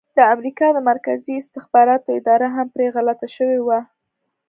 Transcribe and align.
د 0.17 0.19
امریکا 0.35 0.67
د 0.73 0.77
مرکزي 0.91 1.33
استخباراتو 1.37 2.09
اداره 2.19 2.47
هم 2.55 2.67
پرې 2.75 2.87
غلطه 2.95 3.27
شوې 3.35 3.59
وه. 3.67 3.79